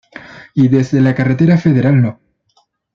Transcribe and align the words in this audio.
Y 0.55 0.67
desde 0.67 0.99
la 0.99 1.13
carretera 1.13 1.59
federal 1.59 2.01
No. 2.01 2.19